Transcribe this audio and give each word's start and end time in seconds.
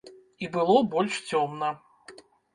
І 0.45 0.47
было 0.55 0.77
больш 0.95 1.21
цёмна. 1.33 1.71